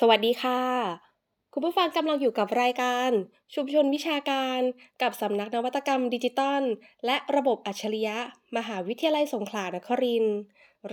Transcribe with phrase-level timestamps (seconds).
[0.00, 0.60] สวัสดีค่ะ
[1.52, 3.10] คุณผู้ฟังกำลังอยู่กับรายการ
[3.54, 4.60] ชุมชนวิชาการ
[5.02, 6.62] กับสำนักนวัตกรรมดิจิตอล
[7.06, 8.18] และระบบอัจฉริยะ
[8.56, 10.38] มหาวิทยาลัยสงขลานครินทร์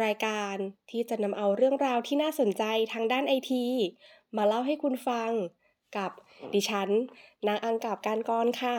[0.03, 0.55] รายการ
[0.89, 3.65] ที่จะนำเอาเรื่องราวที่น่าสนใจทางด้านไอที
[4.37, 5.31] มาเล่าให้คุณฟัง
[5.97, 6.11] กับ
[6.53, 6.89] ดิฉัน
[7.47, 8.77] นางอังกับการกรค่ะ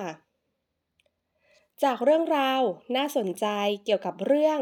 [1.82, 2.61] จากเรื่องราว
[2.96, 3.46] น่าสนใจ
[3.84, 4.61] เกี่ยวกับเรื่อง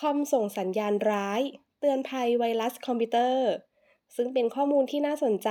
[0.00, 1.40] คอมส่งสัญญาณร้าย
[1.78, 3.50] เตือนภัยไวรัสคอมพิวเตอร์
[4.16, 5.50] ซึ่งเป็นข้อมูลที่น่าสนใจ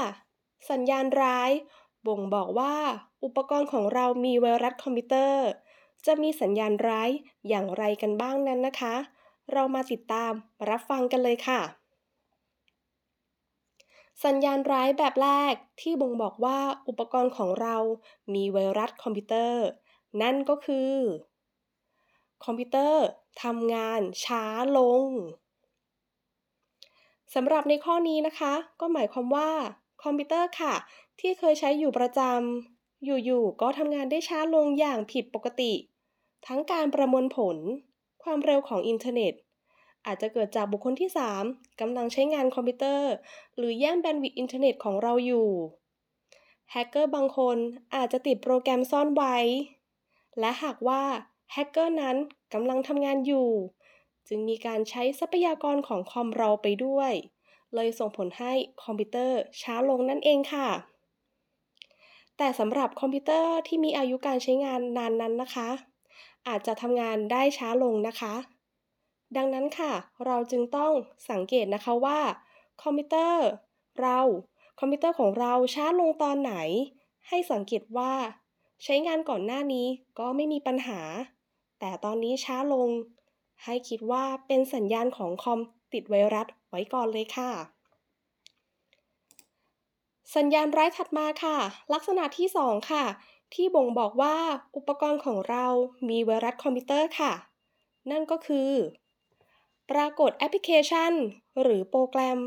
[0.70, 1.50] สัญญาณร้าย
[2.06, 2.74] บ่งบอกว่า
[3.24, 5.46] อุปกรณ์ของเรามีไวรัสคอมพิวเตอร์
[6.06, 7.10] จะมีสัญญาณร้าย
[7.48, 8.96] อย่างไรกันบ้างนั้นนะคะ
[9.52, 10.32] เรามาติดตาม
[10.68, 11.60] รับฟังกันเลยค่ะ
[14.24, 17.76] สัญญาณร้ายแบบแรกที่บ่งบอกว่าอุปกรณ์ของเรา
[18.34, 19.64] มีไวรัสคอมพิวเตอร์
[20.22, 20.94] นั่นก็คือ
[22.44, 23.04] คอมพิวเตอร์
[23.42, 24.44] ทำงานช้า
[24.78, 25.08] ลง
[27.34, 29.50] สำหรับในข้อนี้นะคะ ก็หมายความว่า
[30.02, 30.74] คอมพิวเตอร์ค่ะ
[31.20, 35.72] ที่เคยใช้อยู่ประจำอยู่ๆก็ทำงานได้ช้าลงอย่างผิดปกติ
[36.46, 37.56] ทั้งการประมวลผล
[38.22, 39.34] ความเร็วของอินเทอร์เน็ต
[40.06, 43.12] อาจจะเกิดจากบุคคลที่ 3กำลังใช้งานคอมพิวเตอร์
[43.56, 45.48] หรือแย่ง bandwidth อินเทอร์เน็ตของเราอยู่
[46.70, 47.56] แฮกเกอร์บางคน
[47.94, 49.36] อาจจะติดโปรแกรมซ่อนไว้
[50.38, 51.02] และหากว่า
[51.52, 52.16] แฮกเกอร์นั้น
[52.54, 53.48] กำลังทำงานอยู่
[54.28, 57.12] จึงมีการใช้ทรัพยากรของคอมเราไปด้วย
[57.74, 60.68] เลยส่งผลให้คอมพิวเตอร์ช้าลงนั่นเองค่ะ
[62.36, 65.68] แต่สำหรับคอมพิวเตอร์ที่มีอายุการใช้งานนานนั้นนะคะ
[66.48, 68.34] อาจจะทำงานได้ช้าลงนะคะ
[69.36, 69.92] ดังนั้นค่ะ
[70.26, 70.92] เราจึงต้อง
[71.30, 72.20] สังเกตนะคะว่า
[72.82, 73.46] คอมพิวเตอร์
[74.00, 74.18] เรา
[74.78, 76.54] คอมพิวเตอร์ของเราช้าลงตอนไหน
[77.28, 78.12] ให้สังเกตว่า
[78.84, 79.86] ใช้งานก่อนหน้านี้
[80.18, 81.00] ก็ไม่มีปัญหา
[81.80, 82.88] แต่ตอนนี้ช้าลง
[83.64, 85.60] ให้คิดว่าเป็นสัญญาณของคอม
[85.92, 87.50] ติดไวรัสไว้ก่อนเลยค่ะ
[90.36, 91.56] สัญญาณร้ายถัดมาค่ะ
[91.92, 93.04] ลักษณะที่ 2 ค่ะ
[93.54, 94.36] ที่บ่งบอกว่า
[94.76, 95.66] อุปกรณ์ของเรา
[96.08, 97.32] มีไวรัสคอมพิวเตอร์ค่ะ
[98.10, 98.70] นั่นก็คือ
[99.90, 101.12] ปรากฏแอปพลิเคชัน
[101.62, 102.38] หรือโปรแกรม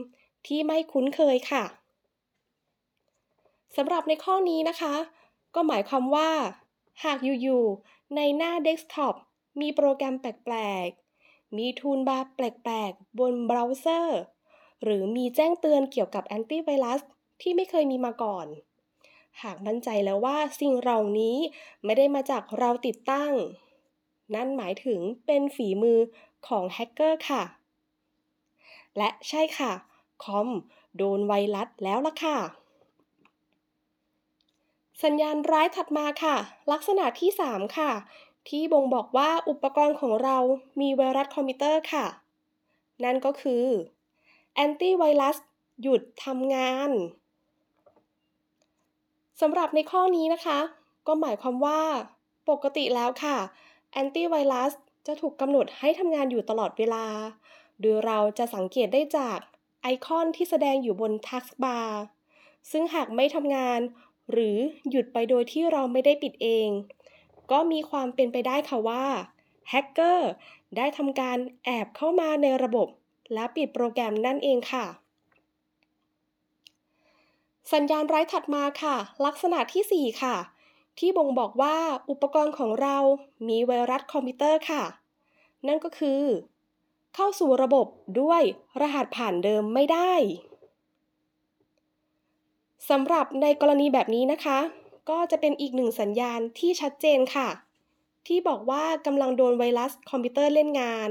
[0.47, 1.63] ที่ไม่คุ้นเคยค่ะ
[3.75, 4.95] สำหรับในข้อนี้นะคะ
[5.55, 6.31] ก็หมายความว่า
[7.03, 9.15] หากอยู่ๆในหน้าเดสก์ท็อป
[9.59, 10.55] มีโปรแกรมแปล
[10.85, 14.19] กๆ มี toolbar แปลกๆ บนเบราว์เซอร์
[14.83, 17.01] หรือมีแจ้งเตือนเกี่ยวกับแอนตี้ไวรัส
[17.41, 18.47] ที่ไม่เคยมีมาก่อน
[19.43, 21.37] หากมั่นใจแล้วว่าสิ่งเหล่านี้
[21.85, 23.33] ไม่ได้มาจากเราติดตั้ง
[24.35, 25.99] นั่นหมายถึงเป็นฝีมือ
[26.47, 27.43] ของแฮกเกอร์ค่ะ
[28.97, 29.71] และใช่ค่ะ
[30.23, 30.47] คอม
[30.97, 32.37] โดนไวรัสแล้วล่ะค่ะ
[35.03, 36.35] สัญญาณร้ายถัดมาค่ะ
[36.71, 37.91] ลักษณะที่ 3 ค่ะ
[38.49, 40.37] ที่บ่งบอกว่าอุปกรณ์ของเรา
[40.79, 42.05] มีไวรัสคอมพิวเตอร์ค่ะ
[43.03, 43.65] นั่นก็คือ
[44.53, 45.37] แอนตี้ไวรัส
[45.81, 46.91] หยุดทำงาน
[49.41, 50.59] สำหรับในข้อนี้นะคะ
[51.07, 51.81] ก็หมายความว่า
[52.49, 53.37] ปกติแล้วค่ะ
[53.91, 54.73] แอนตี้ไวรัส
[55.07, 57.05] จะถูกกำหนดให้ทำงานอยู่ตลอดเวลา
[57.81, 59.39] โดยเราจะสังเกตได้จาก
[59.81, 62.01] ไอคอนที่แสดงอยู่บนทักบาร์
[62.71, 63.79] ซึ่งหากไม่ทำงาน
[64.31, 64.57] หรือ
[64.89, 66.69] หยุดไปโดยที่เราไม่ได้ปิดเอง
[67.51, 69.05] ก็มีความเป็นไปได้ค่ะว่า
[69.69, 70.31] แฮกเกอร์
[70.77, 72.87] ได้ทำการแอบเข้ามาในระบบ
[73.33, 74.85] และปิดโปรแกรมนั่นเองค่ะ
[77.73, 78.95] สัญญาณร้ายถัดมาค่ะ
[79.25, 80.35] ลักษณะที่ 4 ค่ะ
[80.99, 81.77] ที่บ่งบอกว่า
[82.09, 82.97] อุปกรณ์ของเรา
[83.47, 84.83] มีไวรัสคอมพิวเตอร์ค่ะ
[85.67, 86.21] นั่นก็คือ
[87.15, 87.87] เข้าสู่ระบบ
[88.21, 88.41] ด้วย
[88.81, 90.13] รหัสผ่านเดิมไม่ได้
[92.89, 94.59] สำหรับในกรณีแบบนี้นะคะ
[95.09, 97.49] ก็จะเป็นอีกหนึ่งสัญญาณที่ชัดเจนค่ะ
[98.27, 101.09] ที่บอกว่ากำลังโดนไวรัสคอมพิวเตอร์เล่นงาน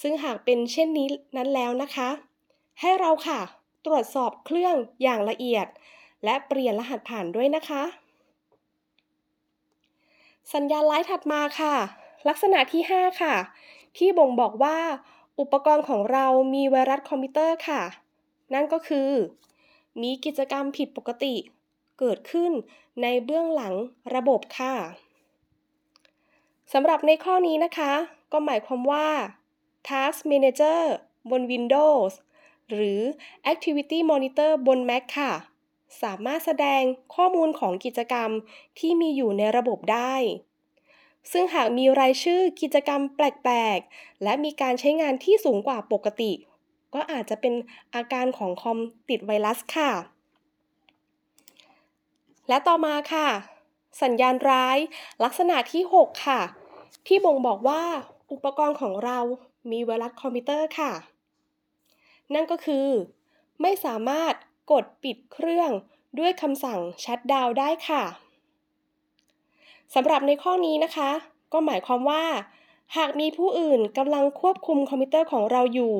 [0.00, 1.06] ซึ่งหากเป็นเช่นนี้
[1.36, 2.08] นั้นแล้วนะคะ
[2.80, 3.40] ให้เราค่ะ
[3.86, 5.66] ตรวจสอบเครื่องอย่างละเอียด
[6.24, 7.82] และเปลี่ยนรหัสผ่านด้วยนะคะ
[10.54, 11.74] สัญญาณไลท์ถัดมาค่ะ
[12.28, 13.34] ลักษณะที่ 5 ค่ะ
[13.96, 14.78] ที่บ่งบอกว่า
[15.40, 17.82] อุปกรณ์ของเรามีไวรัสคอมพิวเตอร์ค่ะ
[18.54, 19.10] นั่นก็คือ
[20.02, 21.34] มีกิจกรรมผิดปกติ
[21.98, 22.52] เกิดขึ้น
[23.02, 23.74] ในเบื้องหลัง
[24.14, 24.74] ระบบค่ะ
[26.72, 27.92] สำหรับในข้อนี้นะคะ
[28.32, 29.08] ก็หมายความว่า
[29.88, 30.80] Task Manager
[31.30, 32.12] บน Windows
[32.70, 33.00] หรือ
[33.52, 35.32] Activity Monitor บน Mac ค่ะ
[36.02, 36.82] สามารถแสดง
[37.14, 38.30] ข้อมูลของกิจกรรม
[38.78, 40.14] ที่มีอยู่ในระบบได้
[41.32, 46.32] ซึ่งหากมีรายชื่อกิจกรรมแปลกๆ และมีการใช้งานที่สูงกว่าปกติ
[46.94, 47.54] ก็อาจจะเป็น
[47.94, 48.78] อาการของคอม
[49.08, 49.92] ติดไวรัสค่ะ
[52.48, 53.28] และต่อมาค่ะ
[54.02, 54.78] สัญญาณร้าย
[55.24, 56.40] ลักษณะที่ 6 ค่ะ
[57.06, 57.82] ที่บ่งบอกว่า
[58.32, 59.18] อุปกรณ์ของเรา
[59.70, 60.92] มีไวรัสคอมพิวเตอร์ค่ะ
[62.34, 62.88] นั่นก็คือ
[63.62, 64.34] ไม่สามารถ
[64.70, 65.70] กดปิดเครื่อง
[66.18, 68.02] ด้วยคำสั่ง shutdown ได้ค่ะ
[69.94, 71.10] สำหรับในข้อนี้นะคะ
[71.52, 72.24] ก็หมายความว่า
[72.96, 75.96] หากมีผู้อื่นกำลังควบคุมคอมพิวเตอร์ของเราอยู่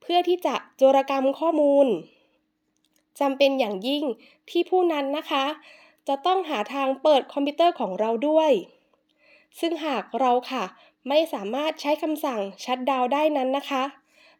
[0.00, 1.86] เพื่อที่จะโจรกรรมข้อมูล
[3.20, 4.04] จำเป็นอย่างยิ่ง
[4.50, 5.44] ที่ผู้นั้นนะคะ
[6.08, 8.50] จะต้องหาทางเปิดคอมพิวเตอร์ของเราด้วย
[9.60, 10.64] ซึ่งหากเราค่ะ
[11.08, 13.82] ไม่สามารถใช้คำสั่งชัดดาวได้นั้นนะคะ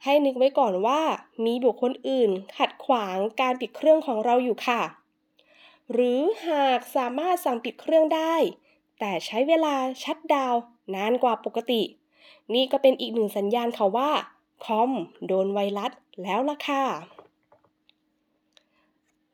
[0.05, 1.01] ให้นึกไว้ก่อนว่า
[1.45, 4.83] มีบุคคลอื่นขัดขวางการปิดเครื่องของเราอยู่ค่ะ
[5.93, 8.35] หรือหากสามารถสั่งปิดเครื่องได้
[8.99, 10.55] แต่ใช้เวลาชัดดาว
[10.95, 11.83] นานกว่าปกติ
[12.55, 14.11] นี่ก็เป็นอีกหนึ่งสัญญาณค่ะว่า
[14.65, 14.91] คอม
[15.27, 16.85] โดนไวรัสแล้วล่ะค่ะ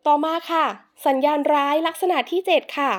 [0.06, 0.65] ต่อมาค่ะ
[1.06, 2.93] สัญญาณร้ายลักษณะที่ 7 ค่ะ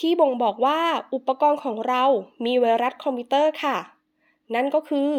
[0.00, 0.80] ที่บ่งบอกว่า
[1.14, 2.04] อุปกรณ์ของเรา
[2.44, 3.76] มีไวรัสคอมพิวเตอร์ค่ะ
[4.54, 5.12] นั่นก็คือ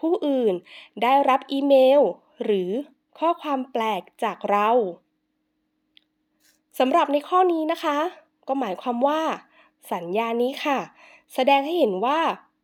[0.00, 0.54] ผู้อื่น
[1.02, 2.00] ได้รับอีเมล
[2.44, 2.70] หรือ
[3.18, 4.68] ข้อความแปลกจากเรา
[6.78, 7.98] สำหรับในข้อนี้นะคะ
[8.48, 9.22] ก็หมายความว่า
[9.92, 10.78] สัญญาณนี้ค่ะ
[11.34, 12.20] แสดงให้เห็นว่า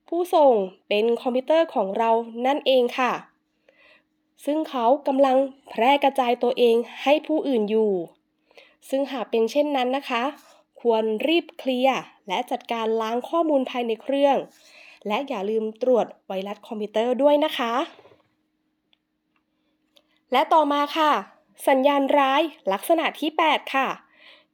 [0.09, 0.55] ผู้ส่ง
[0.89, 2.11] เป็นคอมพิวเตอร์ของเรา
[2.47, 3.13] นั่นเองค่ะ
[4.45, 5.37] ซึ่งเขากำลัง
[5.71, 7.93] แพร่กระจายตัวเองให้ผู้อื่นอยู่
[8.89, 10.23] ซึ่งหากเป็นเช่นนั้นนะคะ
[10.81, 11.99] ควรรีบเคลียร์
[12.29, 14.37] และจัดการล้างข้อมูลภายในเครื่อง
[15.09, 17.73] และอย่าลืมตรวจไวรัสคอมพิวเตอร์ด้วยนะคะ
[20.33, 21.13] และต่อมาค่ะ
[21.69, 22.43] สัญญาณร้าย
[22.73, 23.89] ลักษณะที่ 8 ค่ะ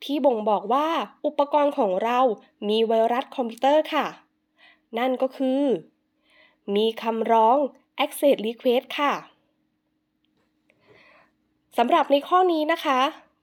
[0.05, 0.89] ที่บ่งบอกว่า
[1.27, 2.19] อุปกรณ์ของเรา
[2.69, 4.07] มีไวรัสคอมพิวเตอร์ค่ะ
[4.99, 5.63] นั่นก็คือ
[6.75, 7.57] มีคำร้อง
[8.05, 9.13] access request ค่ะ
[11.79, 13.01] สำหรับในข้อนี้นะคะ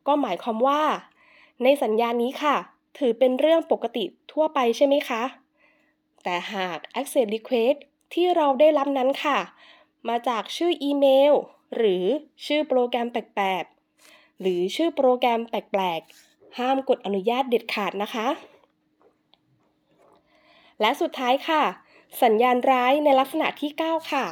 [0.08, 0.82] ก็หมายความว่า
[1.64, 2.56] ในสัญญาณนี้ค่ะ
[2.98, 5.24] ถือเป็นเรื่องปกติทั่วไปใช่ไหมคะ
[6.24, 7.77] แต่หาก access request
[8.13, 9.39] ที่เราได้รับนั้นค่ะ
[10.10, 11.33] มาจากชื่ออีเมล
[11.75, 12.04] หรือ
[12.45, 18.27] ชื่อโปรแกรมแปลกๆ หรือชื่อโปรแกรมแปลกๆ ห้ามกดอนุญาตเด็ดขาดนะคะ
[20.81, 21.63] และสุดท้ายค่ะ
[22.24, 24.25] สัญญาณร้ายในลักษณะที่ 9 ค่ะ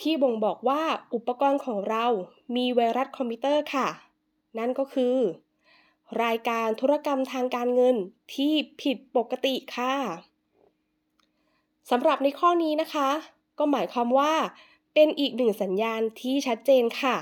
[0.00, 0.82] ที่บ่งบอกว่า
[1.14, 2.06] อุปกรณ์ของเรา
[2.56, 3.88] มีไวรัสคอมพิวเตอร์ค่ะ
[4.58, 5.16] นั่นก็คือ
[6.24, 7.96] รายการธุรกรรมทางการเงิน
[8.34, 8.52] ที่
[8.82, 9.94] ผิดปกติค่ะ
[11.90, 13.08] สำหรับในข้อนี้นะคะ
[13.58, 14.32] ก็หมายความว่า
[14.94, 17.16] เป็นอีกหนึ่งสัญญาณที่ชัดเจนค่ะ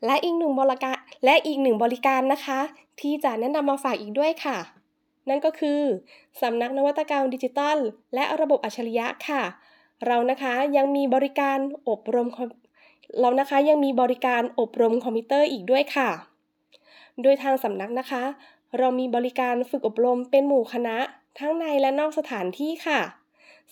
[0.05, 2.59] และอีกหนึ่งบริการและอีกหนึ่งบริการนะคะ
[3.01, 4.57] ที่จะแนะนำมาฝากอีกด้วยค่ะ
[5.29, 5.81] นั่นก็คือ
[6.41, 7.77] สำนักนวัตกรรมดิจิทัล
[8.15, 9.41] และระบบอัจฉริยะค่ะ
[10.05, 11.57] เรานะคะยังมีบริการ
[11.89, 12.27] อบรม
[13.19, 16.09] เรานะคะยังมีบริการอบรมคอมพิวเตอร์อีกด้วยค่ะ
[17.21, 18.23] โดยทางสำนักนะคะ
[18.77, 20.97] เรามีบริการฝึกอบรมเป็นหมู่คณะ
[21.39, 22.99] ทั้งในและนอกสถานที่ค่ะ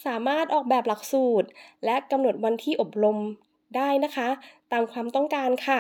[0.05, 1.47] สามารถออกแบบหลักสูตร
[1.85, 3.17] และกำหนดวันที่อบรม
[3.75, 4.27] ได้นะคะ
[4.71, 5.79] ตามความต้องการค่ะ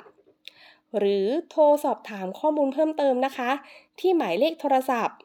[0.99, 3.51] หรือโทรสอบถามข้อมูลเพิ่มเติมนะคะ
[4.01, 5.19] ที่หมายเลขโทรศัพท์